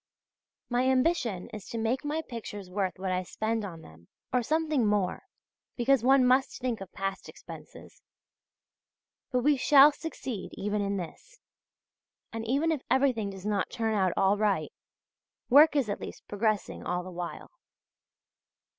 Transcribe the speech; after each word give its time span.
My 0.67 0.87
ambition 0.89 1.47
is 1.51 1.69
to 1.69 1.77
make 1.77 2.03
my 2.03 2.23
pictures 2.27 2.71
worth 2.71 2.97
what 2.97 3.11
I 3.11 3.21
spend 3.21 3.63
on 3.63 3.83
them; 3.83 4.07
or 4.33 4.41
something 4.41 4.87
more, 4.87 5.27
because 5.77 6.01
one 6.03 6.25
must 6.25 6.57
think 6.59 6.81
of 6.81 6.91
past 6.91 7.29
expenses. 7.29 8.01
But 9.31 9.41
we 9.43 9.57
shall 9.57 9.91
succeed 9.91 10.53
even 10.55 10.81
in 10.81 10.97
this; 10.97 11.39
and 12.33 12.43
even 12.47 12.71
if 12.71 12.81
everything 12.89 13.29
does 13.29 13.45
not 13.45 13.69
turn 13.69 13.93
out 13.93 14.11
all 14.17 14.39
right, 14.39 14.73
work 15.51 15.75
is 15.75 15.87
at 15.87 16.01
least 16.01 16.27
progressing 16.27 16.81
all 16.83 17.03
the 17.03 17.11
while. 17.11 17.51